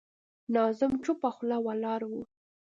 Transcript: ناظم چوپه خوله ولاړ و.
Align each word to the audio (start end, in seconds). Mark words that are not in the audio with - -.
ناظم 0.53 0.93
چوپه 1.03 1.29
خوله 1.35 1.57
ولاړ 1.65 2.01
و. 2.11 2.13